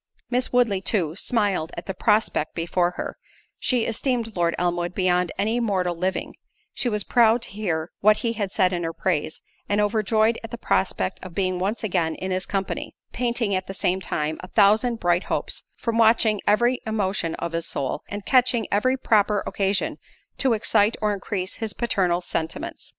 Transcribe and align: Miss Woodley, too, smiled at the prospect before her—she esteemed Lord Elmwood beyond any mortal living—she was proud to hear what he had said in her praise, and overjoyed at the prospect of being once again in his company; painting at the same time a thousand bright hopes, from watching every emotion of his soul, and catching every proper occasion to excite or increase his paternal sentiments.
Miss 0.31 0.51
Woodley, 0.51 0.81
too, 0.81 1.15
smiled 1.15 1.71
at 1.77 1.85
the 1.85 1.93
prospect 1.93 2.55
before 2.55 2.89
her—she 2.97 3.85
esteemed 3.85 4.35
Lord 4.35 4.55
Elmwood 4.57 4.95
beyond 4.95 5.31
any 5.37 5.59
mortal 5.59 5.95
living—she 5.95 6.89
was 6.89 7.03
proud 7.03 7.43
to 7.43 7.49
hear 7.49 7.91
what 7.99 8.17
he 8.25 8.33
had 8.33 8.51
said 8.51 8.73
in 8.73 8.83
her 8.83 8.93
praise, 8.93 9.43
and 9.69 9.79
overjoyed 9.79 10.39
at 10.43 10.49
the 10.49 10.57
prospect 10.57 11.23
of 11.23 11.35
being 11.35 11.59
once 11.59 11.83
again 11.83 12.15
in 12.15 12.31
his 12.31 12.47
company; 12.47 12.95
painting 13.13 13.53
at 13.53 13.67
the 13.67 13.75
same 13.75 14.01
time 14.01 14.37
a 14.39 14.47
thousand 14.47 14.99
bright 14.99 15.25
hopes, 15.25 15.65
from 15.77 15.99
watching 15.99 16.41
every 16.47 16.79
emotion 16.87 17.35
of 17.35 17.51
his 17.51 17.67
soul, 17.67 18.01
and 18.09 18.25
catching 18.25 18.65
every 18.71 18.97
proper 18.97 19.43
occasion 19.45 19.97
to 20.39 20.53
excite 20.53 20.97
or 20.99 21.13
increase 21.13 21.57
his 21.57 21.73
paternal 21.73 22.21
sentiments. 22.21 22.89